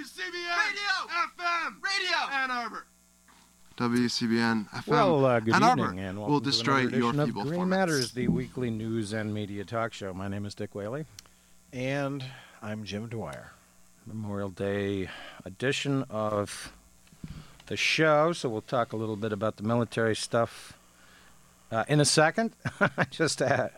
[0.00, 1.12] WCBN Radio!
[1.36, 2.34] FM Radio!
[2.34, 2.86] Ann Arbor.
[3.76, 7.20] WCBN FM Well, uh, good Ann evening, Arbor and welcome will destroy another your edition
[7.20, 7.68] of feeble Green formats.
[7.68, 10.14] Matters, the weekly news and media talk show.
[10.14, 11.04] My name is Dick Whaley.
[11.74, 12.24] And
[12.62, 13.52] I'm Jim Dwyer.
[14.06, 15.10] Memorial Day
[15.44, 16.72] edition of
[17.66, 18.32] the show.
[18.32, 20.78] So we'll talk a little bit about the military stuff
[21.70, 22.52] uh, in a second.
[23.10, 23.68] Just uh,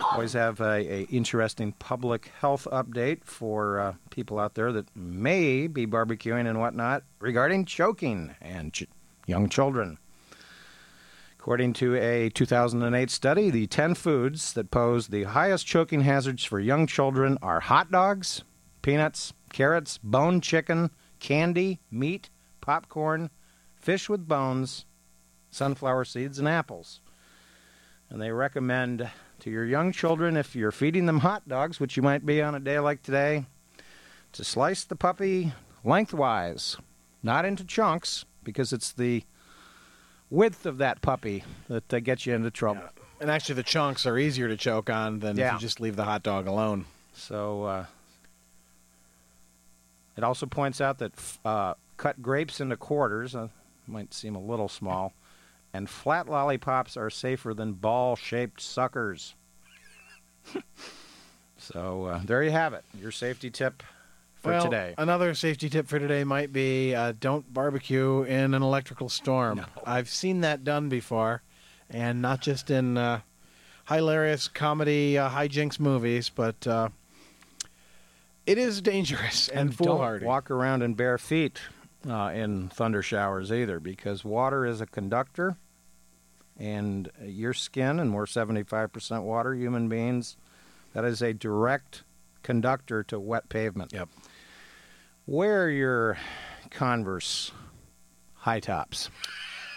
[0.00, 5.66] always have a, a interesting public health update for uh, people out there that may
[5.66, 8.86] be barbecuing and whatnot regarding choking and ch-
[9.26, 9.98] young children.
[11.38, 16.58] According to a 2008 study, the 10 foods that pose the highest choking hazards for
[16.58, 18.42] young children are hot dogs,
[18.82, 20.90] peanuts, carrots, bone chicken,
[21.20, 23.30] candy, meat, popcorn,
[23.76, 24.86] fish with bones,
[25.50, 27.00] sunflower seeds, and apples.
[28.10, 29.08] And they recommend
[29.40, 32.54] to your young children, if you're feeding them hot dogs, which you might be on
[32.54, 33.46] a day like today,
[34.32, 35.52] to slice the puppy
[35.84, 36.76] lengthwise,
[37.22, 39.24] not into chunks, because it's the
[40.30, 42.82] width of that puppy that uh, gets you into trouble.
[43.20, 46.04] And actually, the chunks are easier to choke on than if you just leave the
[46.04, 46.84] hot dog alone.
[47.14, 47.86] So uh,
[50.16, 51.12] it also points out that
[51.44, 53.48] uh, cut grapes into quarters uh,
[53.86, 55.14] might seem a little small,
[55.76, 59.34] and flat lollipops are safer than ball-shaped suckers.
[61.58, 62.82] so uh, there you have it.
[62.98, 63.82] Your safety tip
[64.36, 64.94] for well, today.
[64.96, 69.66] Another safety tip for today might be uh, don't barbecue in an electrical storm.
[69.84, 71.42] I've seen that done before,
[71.90, 73.20] and not just in uh,
[73.86, 76.88] hilarious comedy uh, hijinks movies, but uh,
[78.46, 80.24] it is dangerous and, don't foolhardy.
[80.24, 81.60] walk around in bare feet
[82.08, 85.58] uh, in thunder showers either, because water is a conductor,
[86.58, 90.36] and your skin, and we're 75% water, human beings,
[90.94, 92.02] that is a direct
[92.42, 93.92] conductor to wet pavement.
[93.92, 94.08] Yep.
[95.26, 96.18] Wear your
[96.70, 97.52] Converse
[98.34, 99.08] high tops.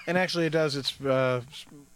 [0.07, 0.75] And actually, it does.
[0.75, 1.41] It's uh,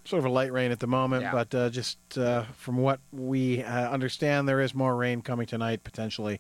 [0.06, 1.32] sort of a light rain at the moment, Yeah.
[1.32, 5.84] but uh, just uh, from what we uh, understand, there is more rain coming tonight,
[5.84, 6.40] potentially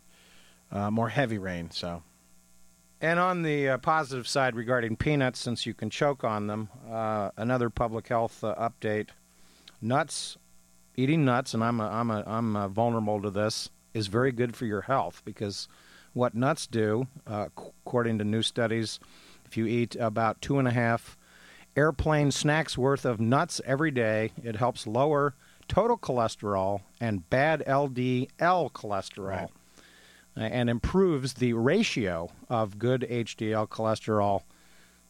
[0.71, 1.71] uh, more heavy rain.
[1.71, 2.03] So,
[3.03, 7.31] And on the uh, positive side regarding peanuts, since you can choke on them, uh,
[7.35, 9.09] another public health uh, update:
[9.81, 10.37] nuts,
[10.95, 14.55] eating nuts, and I'm a, I'm a, I'm uh vulnerable to this, is very good
[14.55, 15.67] for your health because
[16.13, 19.01] what nuts do, uh, according to new studies,
[19.43, 21.17] if you eat about two and a half
[21.75, 25.35] airplane snacks worth of nuts every day, it helps lower
[25.67, 29.49] total cholesterol and bad LDL cholesterol Right.
[30.35, 34.41] And improves the ratio of good HDL cholesterol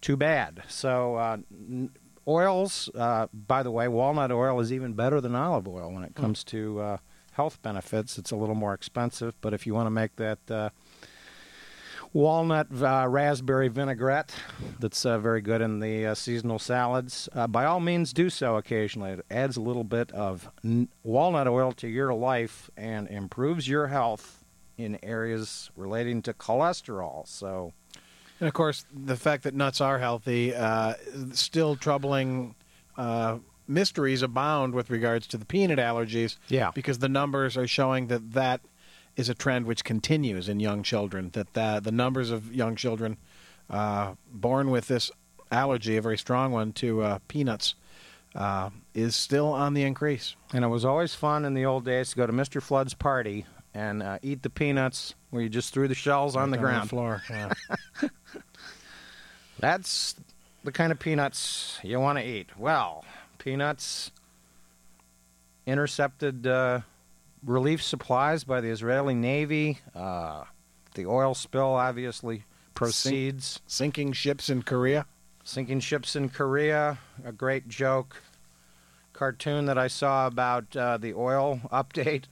[0.01, 0.63] to bad.
[0.67, 1.91] So, uh, n-
[2.27, 6.15] oils, uh, by the way, walnut oil is even better than olive oil when it
[6.15, 6.97] comes to uh,
[7.33, 8.17] health benefits.
[8.17, 10.69] It's a little more expensive, but if you want to make that uh,
[12.11, 14.33] walnut uh, raspberry vinaigrette
[14.79, 18.55] that's uh, very good in the uh, seasonal salads, uh, by all means do so
[18.57, 19.11] occasionally.
[19.11, 23.87] It adds a little bit of n- walnut oil to your life and improves your
[23.87, 24.42] health
[24.77, 27.27] in areas relating to cholesterol.
[27.27, 27.73] So,
[28.39, 30.93] and of course, the fact that nuts are healthy, uh,
[31.33, 32.55] still troubling
[32.97, 36.37] uh, mysteries abound with regards to the peanut allergies.
[36.47, 36.71] Yeah.
[36.73, 38.61] because the numbers are showing that that
[39.15, 41.29] is a trend which continues in young children.
[41.33, 43.17] That the, the numbers of young children
[43.69, 45.11] uh, born with this
[45.51, 47.75] allergy, a very strong one, to uh, peanuts,
[48.35, 50.35] uh, is still on the increase.
[50.53, 52.61] and it was always fun in the old days to go to Mr.
[52.61, 56.57] Flood's party and uh, eat the peanuts where you just threw the shells on the
[56.57, 56.89] ground.
[56.89, 57.23] floor.
[57.29, 57.51] Yeah.
[59.59, 60.15] That's
[60.63, 62.49] the kind of peanuts you want to eat.
[62.57, 63.05] Well,
[63.37, 64.11] peanuts
[65.65, 66.81] intercepted uh,
[67.45, 69.79] relief supplies by the Israeli Navy.
[69.95, 70.43] Uh,
[70.95, 73.61] the oil spill obviously proceeds.
[73.67, 75.05] Sinking ships in Korea.
[75.43, 78.21] Sinking ships in Korea, a great joke.
[79.11, 82.23] Cartoon that I saw about uh, the oil update.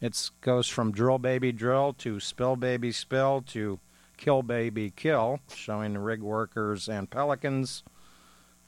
[0.00, 3.78] It goes from drill baby drill to spill baby spill to
[4.16, 7.82] kill baby kill, showing rig workers and pelicans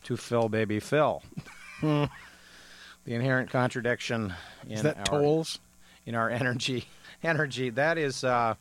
[0.04, 1.22] to fill baby fill.
[1.82, 2.08] the
[3.06, 4.32] inherent contradiction
[4.66, 5.58] in Is that our, Toles?
[6.06, 6.86] in our energy
[7.22, 8.54] energy that is uh,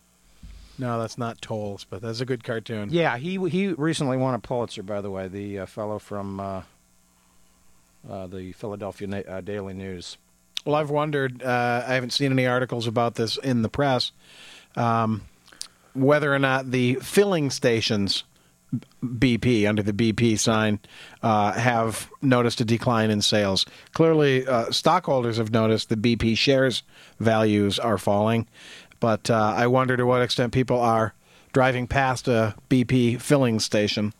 [0.78, 2.90] No, that's not Toles, but that's a good cartoon.
[2.92, 5.28] Yeah, he he recently won a Pulitzer, by the way.
[5.28, 6.62] The uh, fellow from uh,
[8.10, 10.18] uh, the Philadelphia Na- uh, Daily News.
[10.68, 11.42] Well, I've wondered.
[11.42, 14.12] Uh, I haven't seen any articles about this in the press.
[14.75, 15.22] Um,
[15.94, 18.25] whether or not the filling stations,
[19.02, 20.80] BP under the BP sign,
[21.24, 23.66] uh, have noticed a decline in sales.
[23.94, 26.84] Clearly, uh, stockholders have noticed the BP shares
[27.18, 28.46] values are falling,
[29.00, 31.14] but uh, I wonder to what extent people are
[31.54, 34.14] driving past a BP filling station.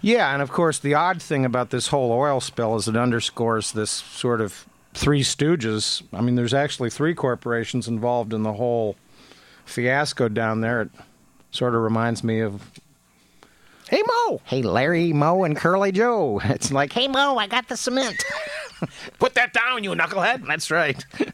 [0.00, 3.72] Yeah, and of course, the odd thing about this whole oil spill is it underscores
[3.72, 6.02] this sort of three stooges.
[6.12, 8.96] I mean, there's actually three corporations involved in the whole
[9.64, 10.82] fiasco down there.
[10.82, 10.90] It
[11.50, 12.70] sort of reminds me of
[13.88, 16.40] Hey Moe, Hey, Larry, Moe, and Curly Joe.
[16.44, 18.22] It's like, hey, Moe, I got the cement.
[19.18, 20.46] put that down, you knucklehead.
[20.46, 21.04] That's right.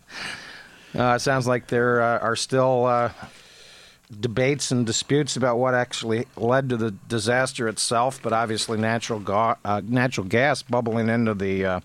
[0.98, 3.12] Uh, it sounds like there uh, are still uh,
[4.20, 9.56] debates and disputes about what actually led to the disaster itself, but obviously natural ga-
[9.66, 11.80] uh, natural gas bubbling into the uh,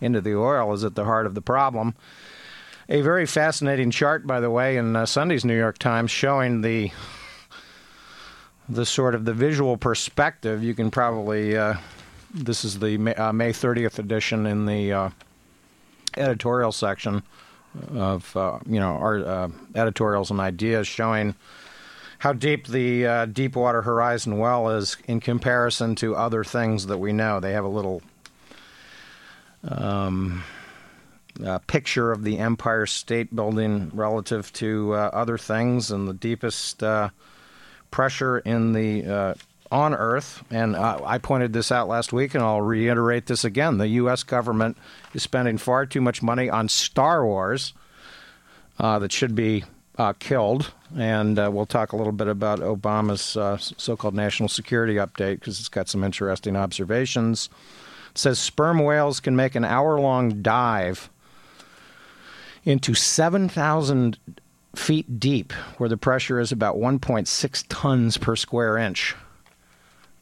[0.00, 1.94] into the oil is at the heart of the problem.
[2.88, 6.90] A very fascinating chart, by the way, in uh, Sunday's New York Times showing the
[8.68, 10.62] the sort of the visual perspective.
[10.62, 11.74] You can probably uh,
[12.32, 15.10] this is the May, uh, May 30th edition in the uh,
[16.16, 17.22] editorial section
[17.94, 21.34] of uh, you know our uh, editorials and ideas showing
[22.18, 27.12] how deep the uh, Deepwater Horizon well is in comparison to other things that we
[27.12, 27.38] know.
[27.38, 28.02] They have a little
[29.66, 30.42] um,
[31.66, 37.10] picture of the Empire State Building relative to uh, other things and the deepest uh,
[37.90, 39.34] pressure in the uh,
[39.70, 40.42] on Earth.
[40.50, 44.22] And I pointed this out last week, and I'll reiterate this again: the U.S.
[44.22, 44.76] government
[45.14, 47.74] is spending far too much money on Star Wars
[48.78, 49.64] uh, that should be
[49.96, 50.72] uh, killed.
[50.96, 55.68] And we'll talk a little bit about Obama's uh, so-called national security update because it's
[55.68, 57.50] got some interesting observations.
[58.10, 61.10] It says sperm whales can make an hour-long dive
[62.64, 64.18] into 7,000
[64.76, 69.14] feet deep, where the pressure is about 1.6 tons per square inch.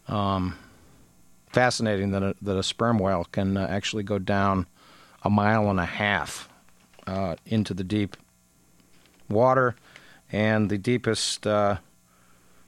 [0.09, 0.57] Um,
[1.49, 4.67] fascinating that a, that a sperm whale can uh, actually go down
[5.23, 6.49] a mile and a half
[7.07, 8.17] uh, into the deep
[9.29, 9.75] water,
[10.31, 11.79] and the deepest uh,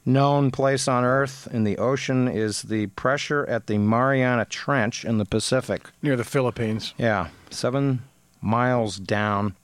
[0.08, 5.19] known place on Earth in the ocean is the pressure at the Mariana Trench in
[5.19, 5.90] the Pacific.
[6.02, 6.94] Near the Philippines.
[6.99, 8.02] Yeah, seven
[8.40, 9.55] miles down,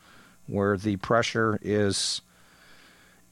[0.46, 2.20] where the pressure is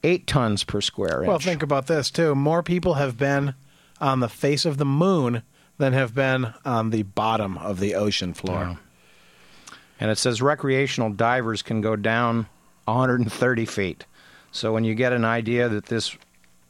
[0.03, 1.27] eight tons per square inch.
[1.27, 2.35] Well, think about this too.
[2.35, 3.55] More people have been
[4.01, 5.43] on the face of the moon
[5.77, 8.61] than have been on the bottom of the ocean floor.
[8.61, 9.75] Yeah.
[9.99, 12.47] And it says recreational divers can go down
[12.85, 14.05] 130 feet.
[14.51, 16.17] So when you get an idea that this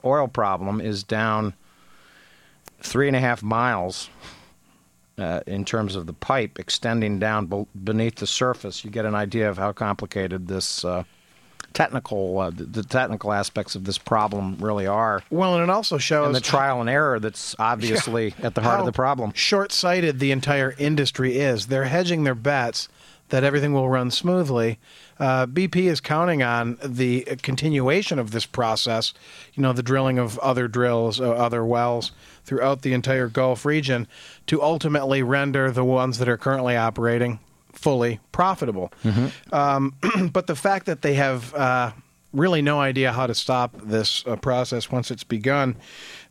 [0.05, 1.53] oil problem is down
[2.81, 4.09] three and a half miles
[5.17, 9.15] uh, in terms of the pipe extending down be- beneath the surface, you get an
[9.15, 11.03] idea of how complicated this uh,
[11.73, 15.97] technical, uh, the, the technical aspects of this problem really are, Well, and it also
[15.97, 19.33] shows and the trial and error that's obviously at the heart of the problem.
[19.33, 21.67] Short-sighted the entire industry is.
[21.67, 22.89] They're hedging their bets
[23.29, 24.79] that everything will run smoothly.
[25.19, 29.13] Uh, BP is counting on the continuation of this process.
[29.53, 32.11] You know, the drilling of other drills, uh, other wells
[32.45, 34.07] throughout the entire Gulf region,
[34.47, 37.39] to ultimately render the ones that are currently operating
[37.71, 38.93] fully profitable.
[39.51, 39.95] Um,
[40.31, 41.91] but the fact that they have uh,
[42.31, 45.75] really no idea how to stop this uh, process once it's begun,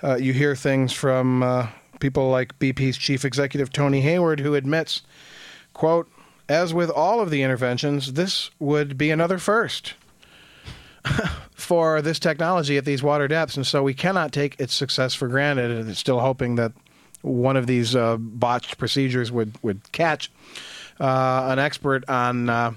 [0.03, 1.69] uh, you hear things from uh,
[2.01, 5.03] people like BP's chief executive Tony Hayward, who admits,
[5.73, 6.09] "quote
[6.49, 9.95] As with all of the interventions, this would be another first
[11.53, 15.29] for this technology at these water depths, and so we cannot take its success for
[15.29, 15.71] granted.
[15.71, 16.73] And it's still hoping that
[17.23, 20.31] one of these uh, botched procedures would would catch.
[21.01, 22.73] Uh, an expert on uh,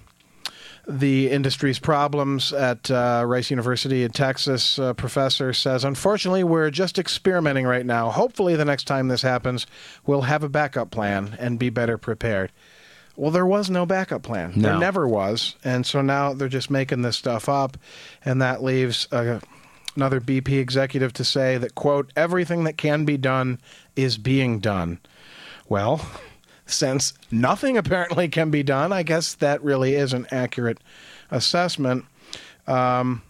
[0.87, 7.65] the industry's problems at uh, Rice University in Texas, professor says, unfortunately, we're just experimenting
[7.65, 8.09] right now.
[8.09, 9.67] Hopefully, the next time this happens,
[10.05, 12.51] we'll have a backup plan and be better prepared.
[13.15, 14.53] Well, there was no backup plan.
[14.55, 15.55] There never was.
[15.63, 17.77] And so now they're just making this stuff up.
[18.23, 19.39] And that leaves uh,
[19.95, 23.59] another BP executive to say that, quote, everything that can be done
[23.95, 24.99] is being done.
[25.69, 26.05] Well,
[26.65, 30.79] since nothing apparently can be done, I guess that really is an accurate
[31.31, 32.05] assessment.
[32.67, 33.21] Um,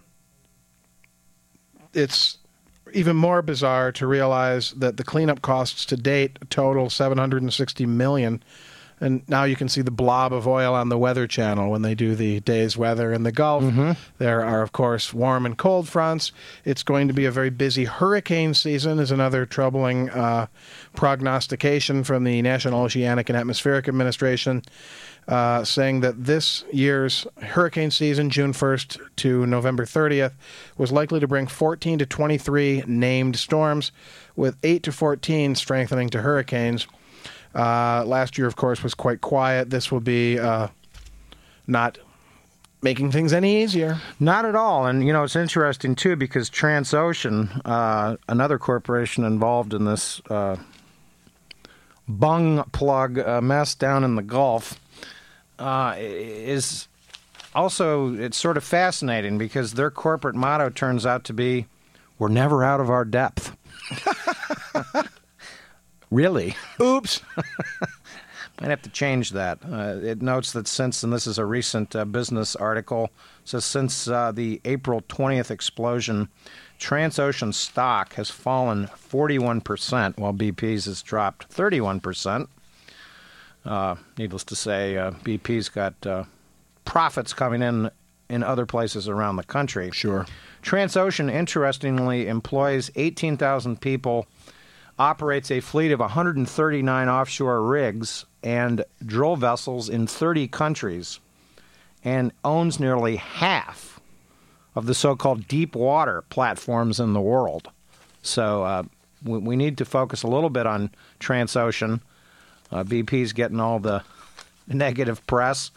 [1.94, 2.38] it's
[2.94, 8.44] even more bizarre to realize that the cleanup costs to date total 760 million
[9.02, 11.96] and now you can see the blob of oil on the weather channel when they
[11.96, 13.64] do the day's weather in the gulf.
[14.18, 16.32] There are of course warm and cold fronts.
[16.64, 20.48] It's going to be a very busy hurricane season is another troubling uh,
[20.96, 24.64] prognostication from the national oceanic and atmospheric administration
[25.28, 30.34] uh, saying that this year's hurricane season, June 1st to November 30th,
[30.78, 33.92] was likely to bring 14 to 23 named storms,
[34.36, 36.88] with 8 to 14 strengthening to hurricanes.
[37.56, 39.70] Uh, last year, of course, was quite quiet.
[39.70, 40.68] This will be uh,
[41.68, 41.98] not
[42.82, 44.00] making things any easier.
[44.20, 44.86] Not at all.
[44.86, 50.58] And, you know, it's interesting, too, because Transocean, uh, another corporation involved in this uh,
[52.08, 54.80] bung plug uh, mess down in the Gulf,
[55.58, 56.88] uh, is
[57.56, 61.68] also, it's sort of fascinating because their corporate motto turns out to be,
[62.20, 63.56] we're never out of our depth.
[66.16, 66.56] really?
[66.82, 67.22] Oops.
[68.62, 69.60] Might have to change that.
[69.70, 73.10] Uh, it notes that since, and this is a recent uh, business article,
[73.44, 76.30] says since uh, the April 20th explosion,
[76.80, 82.48] Transocean stock has fallen 41%, while BP's has dropped 31%.
[83.66, 86.24] Uh, needless to say, uh, BP's got uh,
[86.86, 87.90] profits coming in
[88.30, 89.92] in other places around the country.
[89.92, 90.26] Sure.
[90.64, 94.28] Transocean, interestingly, employs 18,000 people,
[94.98, 101.20] operates a fleet of 139 offshore rigs and drill vessels in 30 countries,
[102.04, 104.00] and owns nearly half
[104.76, 107.70] of the so called deep water platforms in the world.
[108.22, 108.84] So uh,
[109.24, 112.02] we, we, need to focus a little bit on Transocean.
[112.72, 114.04] Uh, BP's getting all the
[114.68, 115.72] negative press,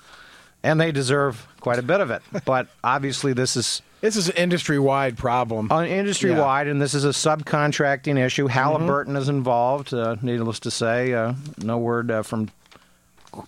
[0.63, 2.23] and they deserve quite a bit of it.
[2.45, 5.71] But obviously, this is this is an industry wide problem.
[5.71, 6.73] Uh, industry wide, yeah.
[6.73, 8.47] and this is a subcontracting issue.
[8.47, 9.23] Halliburton mm-hmm.
[9.23, 11.12] is involved, uh, needless to say.
[11.12, 12.50] Uh, no word uh, from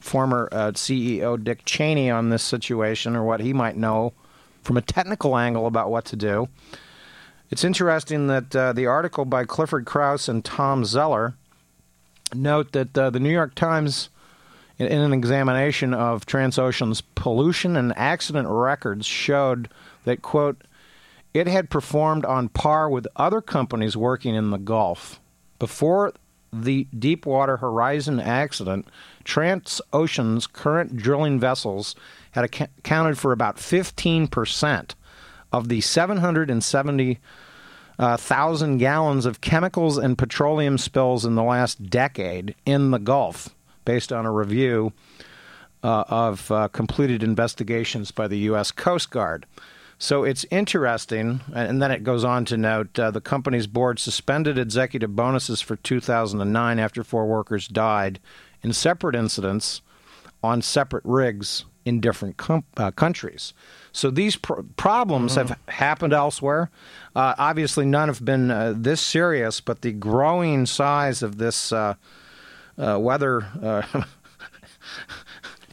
[0.00, 4.12] former uh, CEO Dick Cheney on this situation or what he might know
[4.62, 6.48] from a technical angle about what to do.
[7.50, 11.34] It's interesting that uh, the article by Clifford Krauss and Tom Zeller
[12.34, 14.08] note that the New York Times
[14.80, 19.68] in an examination of Transocean's pollution and accident records showed
[20.04, 20.62] that, quote,
[21.32, 25.20] it had performed on par with other companies working in the Gulf.
[25.58, 26.12] Before
[26.52, 28.88] the Deepwater Horizon accident,
[29.24, 31.94] Transocean's current drilling vessels
[32.32, 34.94] had accounted for about 15%
[35.52, 37.20] of the 770,000
[37.98, 43.50] uh, gallons of chemicals and petroleum spills in the last decade in the Gulf
[43.84, 44.92] based on a review
[45.82, 48.70] uh, of uh, completed investigations by the U.S.
[48.70, 49.46] Coast Guard.
[50.02, 54.56] So it's interesting, and then it goes on to note uh, the company's board suspended
[54.58, 58.18] executive bonuses for 2009 after four workers died
[58.62, 59.82] in separate incidents
[60.42, 63.52] on separate rigs in different com- uh, countries.
[63.92, 65.36] So these pr- problems mm.
[65.36, 66.70] have happened elsewhere.
[67.14, 71.96] Uh, obviously, none have been uh, this serious, but the growing size of this uh,
[72.78, 73.82] uh, weather uh,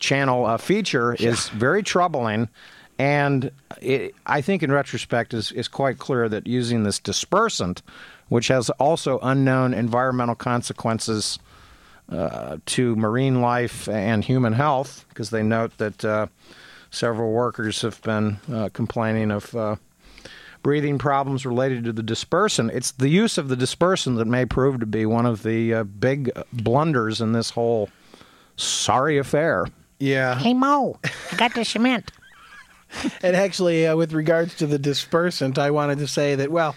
[0.02, 2.50] channel uh, feature is very troubling.
[3.00, 3.52] And
[3.82, 7.82] it, I think, in retrospect, is is quite clear that using this dispersant,
[8.30, 11.38] which has also unknown environmental consequences
[12.10, 16.28] uh, to marine life and human health, because they note that uh,
[16.90, 19.80] several workers have been uh, complaining of
[20.64, 22.72] breathing problems related to the dispersant.
[22.74, 25.84] It's the use of the dispersant that may prove to be one of the uh,
[25.84, 27.90] big blunders in this whole
[28.56, 29.68] sorry affair.
[30.00, 30.38] Yeah.
[30.38, 31.00] Hey Moe,
[31.32, 32.12] I got the cement.
[33.22, 36.76] and actually, uh, with regards to the dispersant, I wanted to say that well,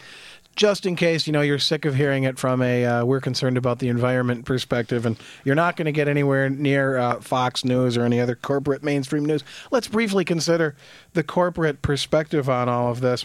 [0.57, 3.57] just in case you know you're sick of hearing it from a uh, we're concerned
[3.57, 7.97] about the environment perspective, and you're not going to get anywhere near uh, Fox News
[7.97, 9.45] or any other corporate mainstream news.
[9.71, 10.77] Let's briefly consider
[11.15, 13.25] the corporate perspective on all of this.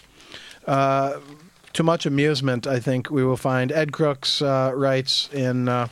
[0.66, 1.18] Uh,
[1.74, 5.88] to much amusement, I think we will find Ed Crooks uh, writes in uh,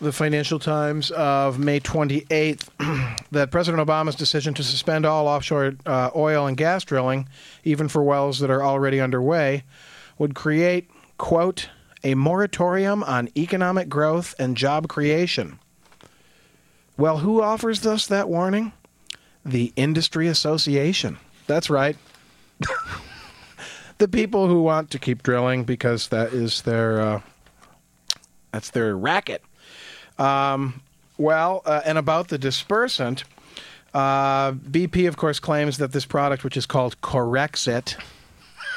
[0.00, 6.10] the Financial Times of May 28th that President Obama's decision to suspend all offshore uh,
[6.14, 7.28] oil and gas drilling,
[7.64, 9.64] even for wells that are already underway,
[10.18, 11.68] would create, quote,
[12.04, 15.58] a moratorium on economic growth and job creation.
[16.96, 18.72] Well, who offers us that warning?
[19.44, 21.18] The Industry Association.
[21.46, 21.96] That's right.
[23.98, 27.20] the people who want to keep drilling because that is their uh,
[28.52, 29.42] that's their racket.
[30.18, 30.80] Um,
[31.16, 33.24] well, uh, and about the dispersant,
[33.94, 37.96] uh, BP, of course, claims that this product, which is called Corexit,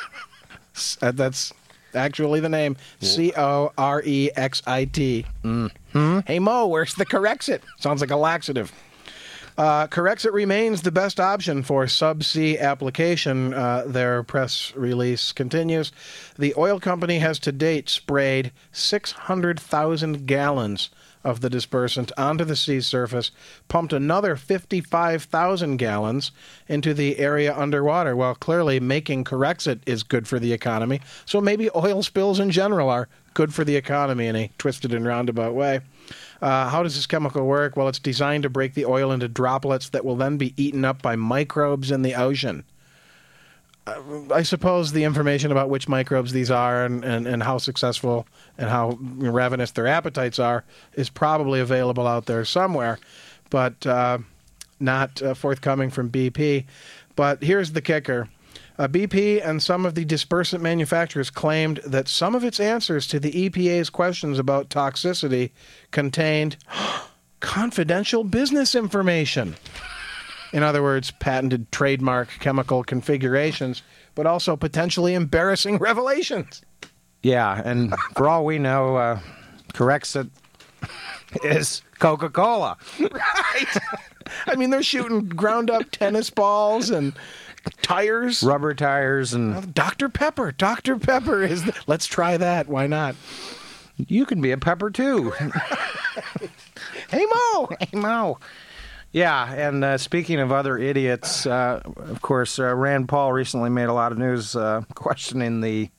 [1.02, 1.54] uh, that's
[1.94, 5.26] actually the name C O R E X I T.
[5.44, 6.20] Mm-hmm.
[6.26, 7.62] Hey Moe, where's the Corexit?
[7.78, 8.72] Sounds like a laxative.
[9.58, 13.54] Uh, Corexit remains the best option for subsea application.
[13.54, 15.92] Uh, their press release continues.
[16.40, 20.90] The oil company has to date sprayed 600,000 gallons
[21.24, 23.32] of the dispersant onto the sea surface,
[23.68, 26.32] pumped another 55,000 gallons
[26.68, 28.16] into the area underwater.
[28.16, 32.90] Well, clearly making Corexit is good for the economy, so maybe oil spills in general
[32.90, 35.82] are good for the economy in a twisted and roundabout way.
[36.42, 37.78] Uh, how does this chemical work?
[37.78, 41.02] Well, it's designed to break the oil into droplets that will then be eaten up
[41.02, 42.64] by microbes in the ocean.
[43.88, 48.70] I suppose the information about which microbes these are and, and, and how successful and
[48.70, 53.00] how ravenous their appetites are is probably available out there somewhere,
[53.50, 54.20] but uh,
[54.80, 56.66] not uh, forthcoming from BP.
[57.16, 58.30] But here's the kicker.
[58.78, 63.20] Uh, BP and some of the dispersant manufacturers claimed that some of its answers to
[63.20, 65.52] the EPA's questions about toxicity
[65.92, 66.58] contained
[67.40, 69.56] confidential business information.
[70.54, 73.82] In other words, patented trademark chemical configurations,
[74.16, 76.62] but also potentially embarrassing revelations.
[77.24, 79.20] Yeah, and for all we know, uh,
[79.74, 80.30] Corexit
[81.44, 82.78] is Coca Cola.
[83.00, 83.78] Right.
[84.48, 87.14] I mean, they're shooting ground up tennis balls and
[87.82, 88.42] tires.
[88.44, 90.10] Rubber tires, and Dr.
[90.10, 90.52] Pepper.
[90.52, 90.98] Dr.
[90.98, 91.66] Pepper is.
[91.66, 92.68] The, let's try that.
[92.68, 93.16] Why not?
[94.08, 95.34] you can be a pepper too.
[97.10, 97.70] Hey, Moe.
[97.80, 98.40] Hey, Moe.
[99.14, 103.90] Yeah, and uh, speaking of other idiots, uh, of course, uh, Rand Paul recently made
[103.90, 105.90] a lot of news uh, questioning the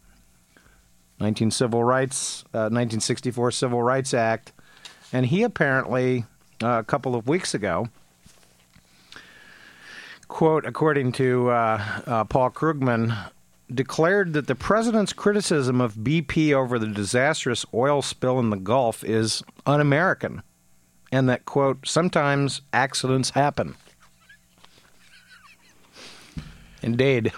[1.20, 4.52] 19 Civil Rights, uh, 1964 Civil Rights Act,
[5.12, 6.24] and he apparently
[6.62, 7.88] uh, a couple of weeks ago,
[10.28, 11.48] quote, according to
[12.30, 13.30] Paul Krugman,
[13.70, 19.04] declared that the president's criticism of BP over the disastrous oil spill in the Gulf
[19.04, 20.42] is un-American
[21.12, 23.76] and that, quote, sometimes accidents happen.
[26.82, 27.32] Indeed.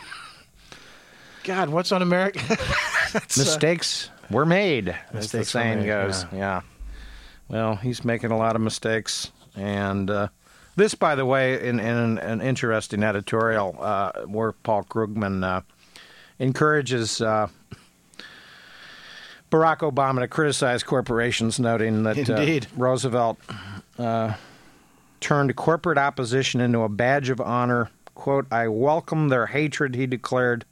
[1.42, 2.40] God, what's on America?
[3.36, 6.24] mistakes were made, as the saying made, goes.
[6.32, 6.38] yeah.
[6.38, 6.60] Yeah.
[7.48, 9.30] Well, he's making a lot of mistakes.
[9.54, 10.28] And uh,
[10.76, 15.60] this, by the way, in, in an, an interesting editorial uh, where Paul Krugman uh,
[16.38, 17.48] encourages uh,
[19.54, 22.66] Barack Obama to criticize corporations, noting that uh.
[22.76, 23.38] Roosevelt
[23.98, 24.34] uh,
[25.20, 27.88] turned corporate opposition into a badge of honor.
[28.16, 30.64] Quote, I welcome their hatred, he declared.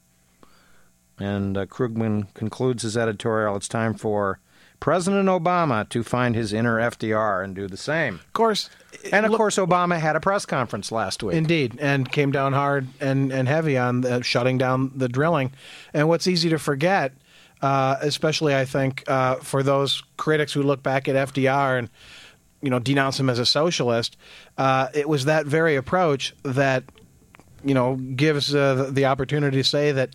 [1.21, 4.41] And uh, Krugman concludes his editorial it's time for
[4.81, 8.17] President Obama to find his inner FDR and do the same.
[8.17, 8.69] Of course.
[9.13, 11.37] And of look- course, Obama had a press conference last week.
[11.37, 15.53] Indeed, and came down hard and, and heavy on the, shutting down the drilling.
[15.95, 17.13] And what's easy to forget,
[17.63, 21.91] uh, especially I think uh, for those critics who look back at FDR and
[22.61, 24.17] you know denounce him as a socialist,
[24.59, 26.85] uh, it was that very approach that
[27.65, 30.15] you know gives uh, the, the opportunity to say that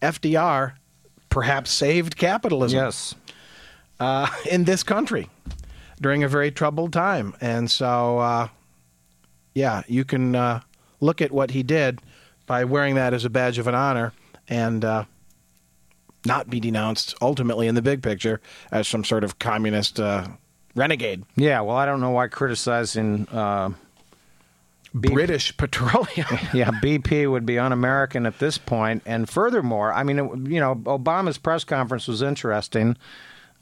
[0.00, 0.74] FDR
[1.28, 3.14] perhaps saved capitalism yes.
[3.98, 5.28] uh, in this country
[6.00, 7.34] during a very troubled time.
[7.40, 8.48] And so, uh,
[9.54, 10.60] yeah, you can uh,
[11.00, 12.00] look at what he did
[12.46, 14.12] by wearing that as a badge of an honor
[14.48, 15.04] and uh,
[16.26, 18.40] not be denounced ultimately in the big picture
[18.72, 20.26] as some sort of communist uh,
[20.74, 21.24] renegade.
[21.36, 23.28] Yeah, well, I don't know why criticizing.
[23.28, 23.70] Uh,
[24.94, 26.06] British petroleum.
[26.54, 29.02] yeah, BP would be un-American at this point.
[29.04, 32.96] And furthermore, I mean, it- you know, Obama's press conference was interesting.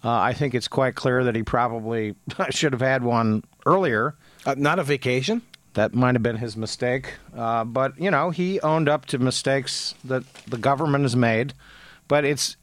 [0.04, 2.16] Uh, I think it's quite clear that he probably
[2.50, 4.14] should have had one earlier.
[4.44, 5.40] uh, not a vacation.
[5.74, 7.14] That might have been his mistake.
[7.34, 11.54] Uh, but, you know, he owned up to mistakes that the government has made.
[12.08, 12.56] But it's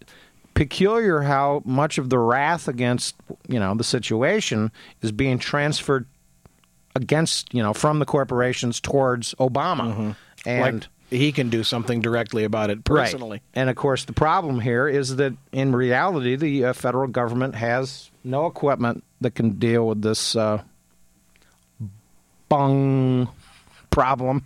[0.53, 3.15] peculiar how much of the wrath against,
[3.47, 4.71] you know, the situation
[5.01, 6.05] is being transferred
[6.95, 10.15] against, you know, from the corporations towards Obama.
[10.45, 13.37] And like he can do something directly about it personally.
[13.37, 13.41] Right.
[13.53, 18.11] And of course, the problem here is that in reality, the uh, federal government has
[18.23, 20.61] no equipment that can deal with this uh,
[22.47, 23.29] bung
[23.99, 24.43] problem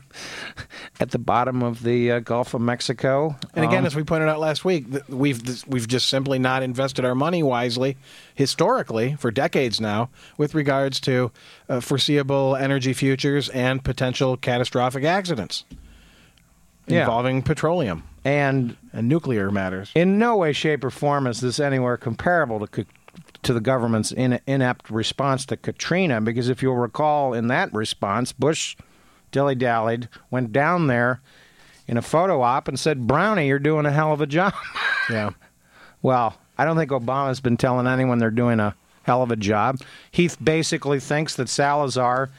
[1.00, 3.36] at the bottom of the uh, Gulf of Mexico.
[3.54, 6.40] And again, Um, as we pointed out last week, th- we've th- we've just simply
[6.40, 7.96] not invested our money wisely,
[8.34, 11.32] historically, for decades now, with regards to
[11.70, 15.66] uh, foreseeable energy futures and potential catastrophic accidents
[16.88, 17.02] Yeah.
[17.02, 19.92] involving petroleum and and nuclear matters.
[19.96, 22.86] in no way, shape, or form is this anywhere comparable to
[23.44, 26.22] to the government's in, inept response to Katrina.
[26.22, 28.76] Because if you'll recall, in that response, Bush
[29.34, 31.20] dilly dallied, went down there
[31.88, 34.54] in a photo op and said, "Brownie, you're doing a hell of a job."
[35.10, 35.32] Yeah.
[36.02, 39.82] well, I don't think Obama's been telling anyone they're doing a hell of a job.
[40.12, 42.30] He basically thinks that Salazar,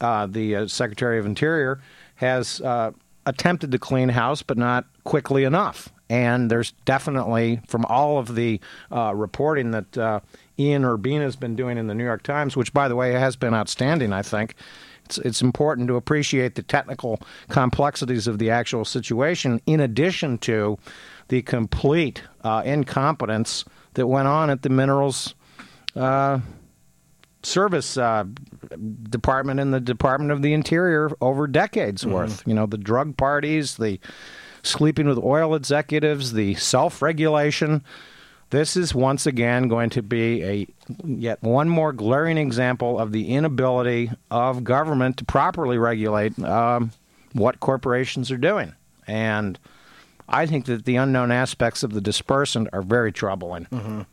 [0.00, 1.80] uh, the uh, Secretary of Interior,
[2.14, 2.92] has uh,
[3.26, 5.88] attempted to clean house but not quickly enough.
[6.08, 8.60] And there's definitely, from all of the
[8.92, 10.20] uh, reporting that uh,
[10.58, 13.36] Ian Urbina has been doing in the New York Times, which, by the way, has
[13.36, 14.54] been outstanding, I think.
[15.04, 20.78] It's, it's important to appreciate the technical complexities of the actual situation, in addition to
[21.28, 23.64] the complete uh, incompetence
[23.94, 25.34] that went on at the minerals
[25.96, 26.40] uh,
[27.42, 28.24] service uh,
[29.10, 32.46] department in the Department of the Interior over decades worth.
[32.46, 34.00] You know, the drug parties, the
[34.62, 37.84] sleeping with oil executives, the self regulation.
[38.50, 40.66] This is once again going to be a
[41.04, 46.92] yet one more glaring example of the inability of government to properly regulate um,
[47.32, 48.72] what corporations are doing.
[49.06, 49.58] And
[50.28, 54.06] I think that the unknown aspects of the dispersant are very troubling.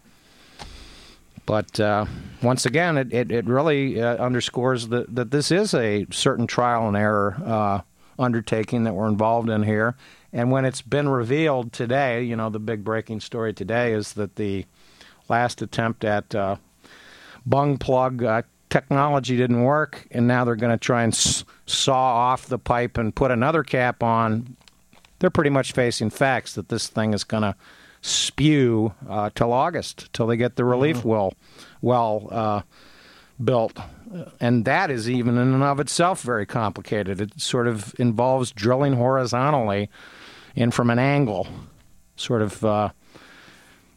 [1.46, 2.06] But uh,
[2.42, 6.88] once again, it, it, it really uh, underscores that, that this is a certain trial
[6.88, 7.82] and error uh,
[8.18, 9.96] undertaking that we're involved in here.
[10.34, 14.36] And when it's been revealed today, you know, the big breaking story today is that
[14.36, 14.66] the
[15.28, 16.56] last attempt at uh,
[17.46, 21.94] bung plug uh, technology didn't work, and now they're going to try and s- saw
[21.96, 24.56] off the pipe and put another cap on.
[25.20, 27.56] They're pretty much facing facts that this thing is going to
[28.02, 31.34] spew uh, till August, till they get the relief well,
[31.82, 32.62] well uh,
[33.44, 33.78] built.
[34.40, 37.22] And that is even in and of itself very complicated.
[37.22, 39.90] It sort of involves drilling horizontally
[40.56, 41.48] and from an angle,
[42.16, 42.90] sort of uh,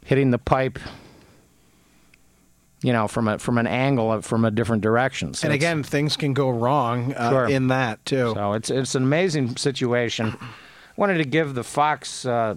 [0.05, 0.79] hitting the pipe.
[2.83, 5.33] You know, from a from an angle from a different direction.
[5.33, 7.49] So And again, things can go wrong uh, Sure.
[7.49, 8.33] in that too.
[8.35, 10.37] so it's it's an amazing situation.
[10.97, 12.57] Wanted to give the Fox, uh,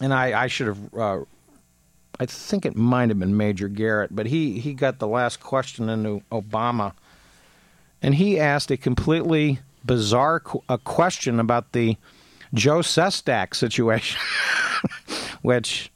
[0.00, 0.94] and I, I should have.
[0.94, 1.18] Uh,
[2.18, 5.90] I think it might have been Major Garrett, but he he got the last question
[5.90, 6.92] into Obama,
[8.00, 11.98] and he asked a completely bizarre qu- a question about the
[12.54, 14.20] Joe Sestak situation,
[15.42, 15.90] which.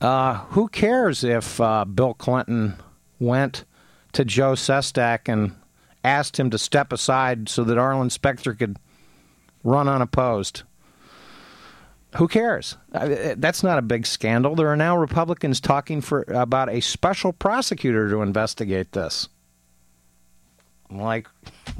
[0.00, 2.74] Uh, who cares if uh, Bill Clinton
[3.18, 3.64] went
[4.12, 5.54] to Joe Sestak and
[6.02, 8.76] asked him to step aside so that Arlen Specter could
[9.62, 10.62] run unopposed?
[12.16, 12.76] Who cares?
[12.92, 14.54] That's not a big scandal.
[14.54, 19.28] There are now Republicans talking for about a special prosecutor to investigate this.
[20.90, 21.26] I'm like,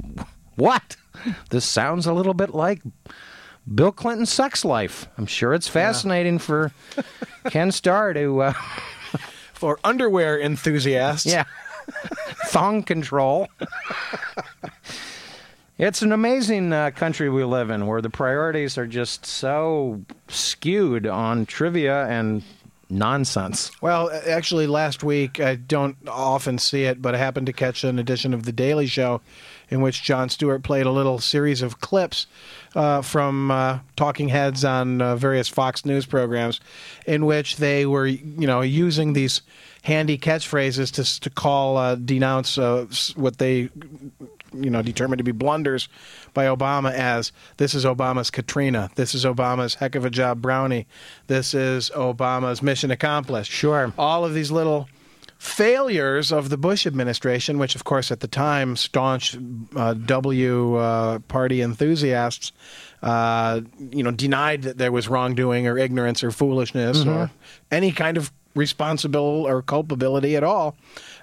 [0.55, 0.97] what?
[1.51, 2.81] This sounds a little bit like
[3.73, 5.07] Bill Clinton's sex life.
[5.17, 6.71] I'm sure it's fascinating for
[7.49, 8.53] Ken Starr to, uh,
[9.55, 11.45] For underwear enthusiasts, yeah,
[12.47, 13.47] thong control.
[15.77, 21.07] It's an amazing uh, country we live in where the priorities are just so skewed
[21.07, 22.43] on trivia and
[22.89, 23.71] nonsense.
[23.81, 27.97] Well, actually, last week I don't often see it, but I happened to catch an
[27.97, 29.21] edition of The Daily Show
[29.69, 32.27] in which Jon Stewart played a little series of clips
[32.75, 36.59] uh, from uh, talking heads on uh, various Fox News programs,
[37.05, 39.41] in which they were, you know, using these
[39.83, 42.85] handy catchphrases to to call uh, denounce uh,
[43.15, 43.69] what they
[44.51, 45.87] you know determined to be blunders
[46.33, 50.87] by Obama as this is Obama's Katrina, this is Obama's heck of a job Brownie,
[51.27, 53.51] this is Obama's mission accomplished.
[53.51, 53.93] Sure.
[53.97, 54.89] All of these little
[55.45, 59.37] failures of the Bush administration, which of course at the time staunch
[59.75, 62.51] uh, W uh, party enthusiasts,
[63.03, 67.31] uh, you know, denied that there was wrongdoing or ignorance or foolishness or
[67.69, 70.75] any kind of responsible or culpability at all,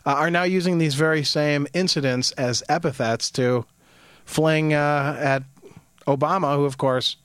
[0.07, 3.65] uh, are now using these very same incidents as epithets to
[4.25, 5.43] fling uh, at
[6.07, 7.17] Obama, who of course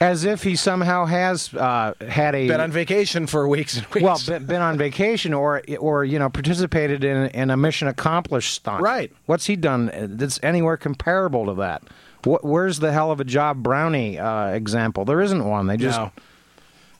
[0.00, 4.02] As if he somehow has uh, had a been on vacation for weeks and weeks.
[4.02, 8.52] well been, been on vacation or or you know participated in in a mission accomplished
[8.54, 8.82] stunt.
[8.82, 9.12] Right.
[9.26, 11.82] What's he done that's anywhere comparable to that?
[12.24, 15.04] Wh- Where's the hell of a job Brownie uh, example?
[15.04, 15.66] There isn't one.
[15.68, 16.10] They just No.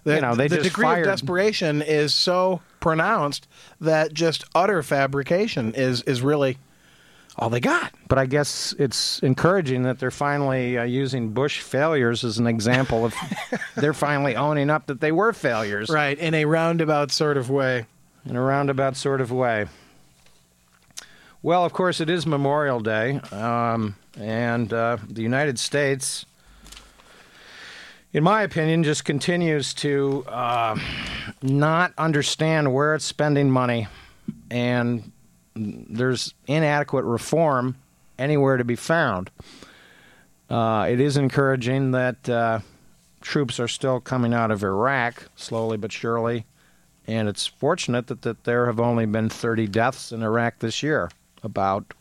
[0.04, 3.46] The, you know, they the just degree fired- of desperation is so pronounced
[3.80, 6.58] that just utter fabrication is is really
[7.38, 7.92] all they got.
[8.08, 13.04] But I guess it's encouraging that they're finally uh, using Bush failures as an example
[13.04, 13.14] of
[13.74, 17.86] they're finally owning up that they were failures Right, in a roundabout sort of way.
[18.26, 19.66] in a roundabout sort of way.
[21.42, 26.24] Well, of course, it is Memorial Day, um, and uh, the United States,
[28.12, 30.78] in my opinion, just continues to uh,
[31.42, 33.88] not understand where it's spending money,
[34.52, 35.10] and
[35.54, 37.76] there's inadequate reform
[38.18, 39.30] anywhere to be found.
[40.48, 42.60] Uh, it is encouraging that uh,
[43.20, 46.44] troops are still coming out of Iraq slowly but surely,
[47.06, 51.10] and it's fortunate that, that there have only been 30 deaths in Iraq this year,
[51.42, 51.94] about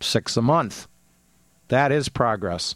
[0.00, 0.88] six a month.
[1.68, 2.74] That is progress.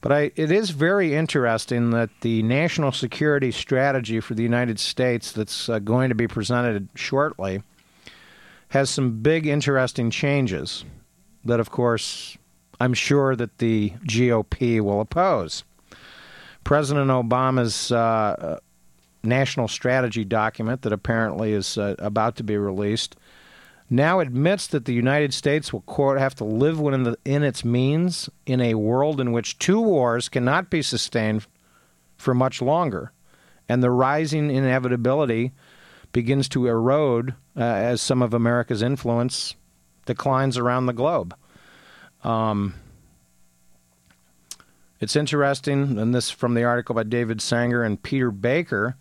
[0.00, 5.32] But I, it is very interesting that the national security strategy for the United States
[5.32, 7.62] that's uh, going to be presented shortly
[8.68, 10.84] has some big, interesting changes
[11.44, 12.36] that, of course,
[12.80, 15.64] I'm sure that the GOP will oppose.
[16.64, 18.58] President Obama's uh,
[19.22, 23.16] national strategy document that apparently is uh, about to be released
[23.88, 27.64] now admits that the United States will quote have to live within the, in its
[27.64, 31.46] means in a world in which two wars cannot be sustained
[32.16, 33.12] for much longer,
[33.68, 35.52] and the rising inevitability
[36.16, 39.54] begins to erode uh, as some of America's influence
[40.06, 41.36] declines around the globe.
[42.24, 42.72] Um,
[44.98, 48.96] it's interesting, and this from the article by David Sanger and Peter Baker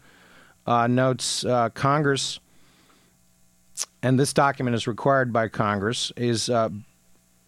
[0.68, 2.42] uh, notes uh, Congress,
[4.04, 6.68] and this document is required by Congress, is, uh,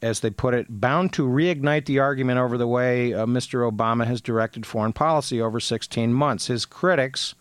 [0.01, 3.69] as they put it, bound to reignite the argument over the way uh, Mr.
[3.69, 6.47] Obama has directed foreign policy over 16 months.
[6.47, 7.35] His critics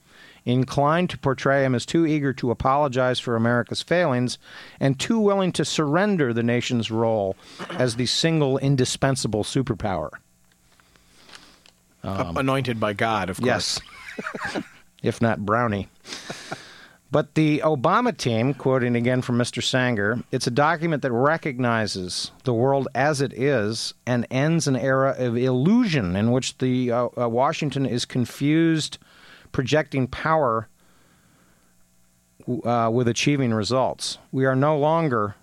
[0.47, 4.39] inclined to portray him as too eager to apologize for America's failings
[4.81, 7.37] and too willing to surrender the nation's role
[7.71, 10.11] as the single indispensable superpower.
[12.03, 13.81] Um, Anointed by God, of course.
[14.55, 14.65] Yes.
[15.03, 15.89] if not brownie.
[17.11, 19.63] But the Obama team, quoting again from Mr.
[19.63, 25.15] Sanger, it's a document that recognizes the world as it is and ends an era
[25.17, 28.99] of illusion in which the uh, uh, Washington is confused,
[29.53, 30.69] projecting power
[32.65, 34.19] uh, with achieving results.
[34.33, 35.35] We are no longer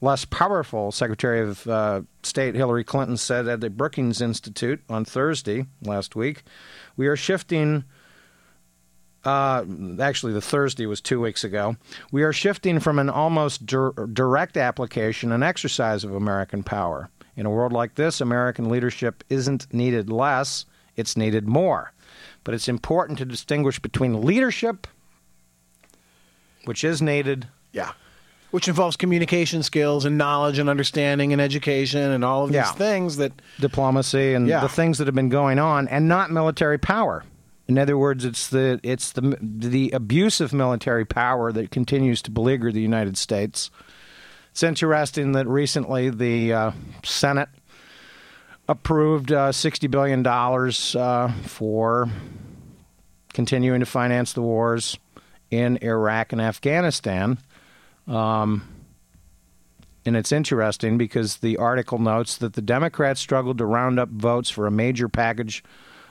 [0.00, 5.66] less powerful, Secretary of uh, State Hillary Clinton said at the Brookings Institute on Thursday
[5.82, 6.42] last week.
[6.96, 7.84] We are shifting
[9.24, 9.64] uh,
[10.00, 11.76] actually, the Thursday was two weeks ago.
[12.10, 17.08] We are shifting from an almost dir- direct application and exercise of American power.
[17.36, 20.66] In a world like this, American leadership isn't needed less,
[20.96, 21.92] it's needed more.
[22.44, 24.86] But it's important to distinguish between leadership,
[26.64, 27.92] which is needed, Yeah.
[28.50, 32.72] Which involves communication skills and knowledge and understanding and education and all of these Yeah.
[32.72, 34.60] things that diplomacy, and Yeah.
[34.60, 37.24] the things that have been going on, and not military power.
[37.66, 42.30] In other words, it's the it's the the abuse of military power that continues to
[42.30, 43.70] beleaguer the United States.
[44.50, 46.70] It's interesting that recently the uh,
[47.02, 47.48] Senate
[48.68, 52.08] approved uh, sixty billion dollars uh, for
[53.32, 54.98] continuing to finance the wars
[55.50, 57.38] in Iraq and Afghanistan.
[58.06, 58.68] Um,
[60.04, 64.50] and it's interesting because the article notes that the Democrats struggled to round up votes
[64.50, 65.62] for a major package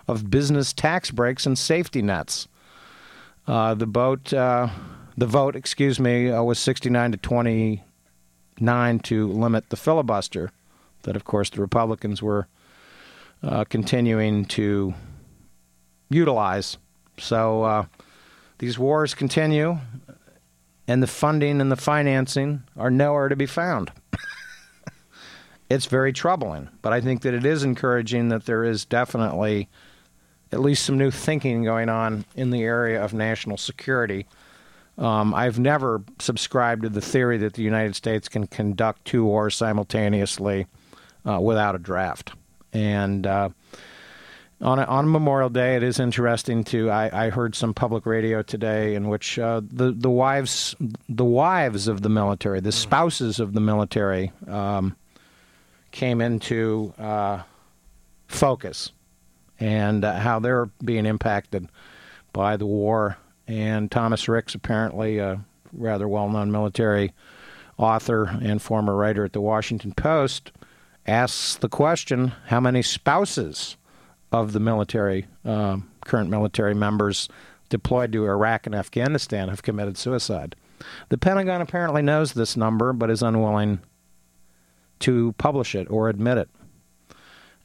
[0.08, 2.48] of business tax breaks and safety nets.
[3.48, 4.70] Uh, the vote, uh,
[5.18, 10.52] the vote, excuse me, uh, was 69 to 29 to limit the filibuster.
[11.04, 12.48] That, of course, the Republicans were
[13.44, 14.94] uh, continuing to
[16.10, 16.78] utilize.
[17.18, 17.86] So uh,
[18.60, 19.80] these wars continue,
[20.88, 23.92] and the funding and the financing are nowhere to be found.
[25.70, 29.70] it's very troubling, but I think that it is encouraging that there is definitely
[30.52, 34.28] at least some new thinking going on in the area of national security.
[34.98, 39.56] Um, I've never subscribed to the theory that the United States can conduct two wars
[39.56, 40.68] simultaneously
[41.26, 42.32] uh, without a draft.
[42.74, 43.50] And uh,
[44.62, 46.90] on a, on Memorial Day, it is interesting to.
[46.90, 50.76] I, I heard some public radio today in which uh, the the wives
[51.10, 54.96] the wives of the military, the spouses of the military, um,
[55.92, 57.42] came into uh,
[58.28, 58.92] focus
[59.60, 61.68] and uh, how they're being impacted
[62.34, 63.18] by the war.
[63.48, 67.14] And Thomas Ricks, apparently a rather well-known military
[67.78, 70.52] author and former writer at the Washington Post,
[71.12, 73.78] asks the question: How many spouses
[74.32, 77.28] of the military, uh, current military members
[77.70, 80.56] deployed to Iraq and Afghanistan have committed suicide.
[81.10, 83.80] The Pentagon apparently knows this number, but is unwilling
[85.00, 86.50] to publish it or admit it.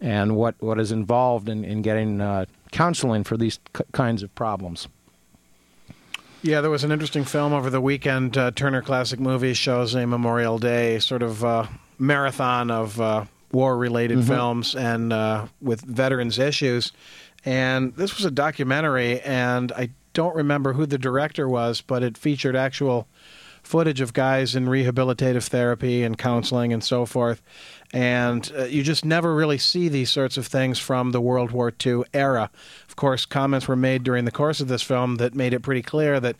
[0.01, 4.35] And what, what is involved in, in getting uh, counseling for these k- kinds of
[4.35, 4.89] problems.
[6.43, 8.37] Yeah, there was an interesting film over the weekend.
[8.37, 11.67] Uh, Turner Classic Movies shows a Memorial Day sort of uh,
[11.99, 13.01] marathon of
[13.53, 16.93] uh, war-related films and uh, with veterans issues.
[17.45, 22.19] And this was a documentary, and I don't remember who the director was, but it
[22.19, 23.07] featured actual
[23.63, 27.43] footage of guys in rehabilitative therapy and counseling and so forth.
[27.93, 31.73] And uh, you just never really see these sorts of things from the World War
[31.85, 32.51] II era.
[32.89, 35.83] Of course, comments were made during the course of this film that made it pretty
[35.83, 36.37] clear that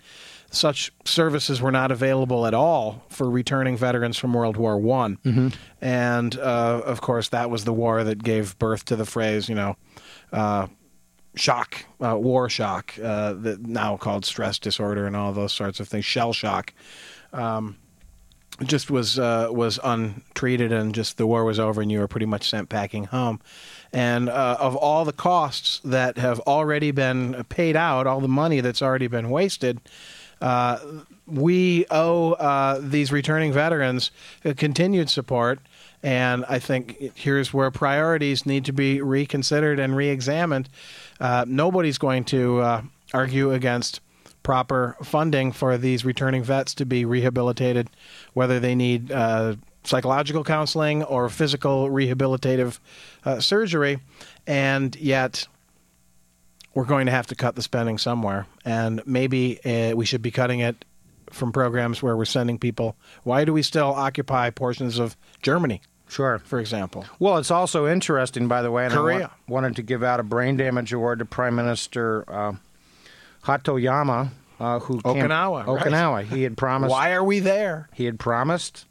[0.57, 5.19] such services were not available at all for returning veterans from World War One,
[5.81, 9.55] and uh, of course that was the war that gave birth to the phrase, you
[9.55, 9.77] know,
[10.33, 10.67] uh,
[11.37, 15.89] shock, uh, war shock, uh, that now called stress disorder and all those sorts of
[15.89, 16.73] things, shell shock.
[17.33, 17.77] Um,
[18.65, 22.27] just was uh, was untreated, and just the war was over, and you were pretty
[22.27, 23.41] much sent packing home.
[23.93, 28.61] And uh, of all the costs that have already been paid out, all the money
[28.61, 29.81] that's already been wasted,
[30.41, 30.79] uh,
[31.27, 34.11] we owe uh, these returning veterans
[34.57, 35.59] continued support.
[36.03, 40.69] And I think here's where priorities need to be reconsidered and reexamined.
[41.19, 44.01] Uh, nobody's going to uh, argue against
[44.43, 47.91] proper funding for these returning vets to be rehabilitated,
[48.35, 52.79] whether they need uh, psychological counseling or physical rehabilitative
[53.25, 53.99] uh, surgery.
[54.47, 55.49] And yet,
[56.77, 58.47] we're going to have to cut the spending somewhere.
[58.65, 60.85] And maybe uh, we should be cutting it
[61.31, 62.95] from programs where we're sending people.
[63.25, 66.39] Why do we still occupy portions of Germany, Sure.
[66.45, 67.07] for example?
[67.19, 69.19] Well, it's also interesting, by the way, and I Korea.
[69.49, 72.53] wa- wanted to give out a brain damage award to Prime Minister uh,
[73.45, 74.29] Hatoyama,
[74.61, 75.85] uh, who came- Okinawa, right.
[75.87, 76.25] Okinawa.
[76.25, 76.91] He had promised.
[76.91, 77.89] Why are we there?
[77.95, 78.87] He had promised,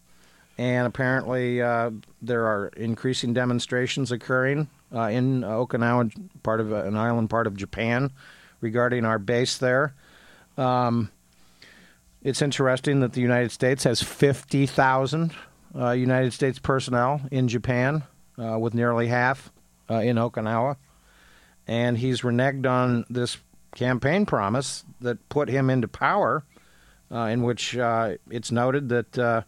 [0.57, 7.29] and apparently uh, there are increasing demonstrations occurring uh, in Okinawa, part of an island
[7.29, 8.11] part of Japan,
[8.61, 9.93] regarding our base there.
[10.57, 11.11] Um,
[12.23, 15.33] it's interesting that the United States has 50,000
[15.77, 18.03] uh, United States personnel in Japan,
[18.41, 19.51] uh, with nearly half
[19.89, 20.77] uh, in Okinawa.
[21.67, 23.37] And he's reneged on this
[23.75, 26.43] campaign promise that put him into power,
[27.11, 29.41] uh, in which uh, it's noted that uh,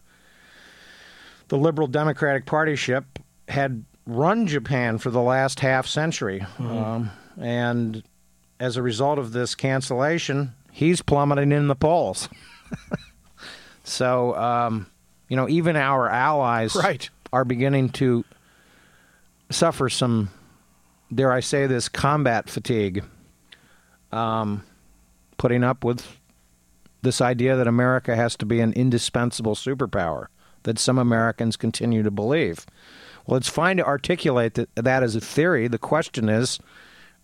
[1.48, 6.44] the Liberal Democratic Party ship had run Japan for the last half century.
[6.58, 8.02] Um, and
[8.58, 12.28] as a result of this cancellation, he's plummeting in the polls.
[13.84, 14.86] so, um,
[15.28, 17.08] you know, even our allies Right.
[17.32, 18.24] are beginning to
[19.50, 20.30] suffer some,
[21.14, 23.04] dare I say this, combat fatigue.
[24.10, 24.64] Um,
[25.36, 26.16] putting up with
[27.02, 30.26] this idea that America has to be an indispensable superpower
[30.62, 32.64] that some Americans continue to believe.
[33.28, 35.68] Well, it's fine to articulate that, that as a theory.
[35.68, 36.58] The question is,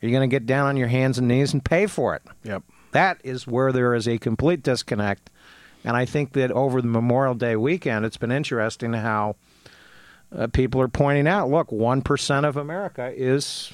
[0.03, 2.21] are you going to get down on your hands and knees and pay for it?
[2.43, 2.63] Yep.
[2.93, 5.31] That is where there is a complete disconnect.
[5.83, 9.37] And I think that over the Memorial Day weekend, it's been interesting how
[10.31, 13.73] uh, people are pointing out look, 1% of America is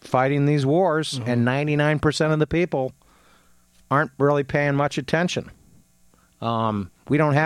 [0.00, 2.92] fighting these wars, and 99% of the people
[3.90, 5.50] aren't really paying much attention.
[6.40, 7.44] Um, we don't have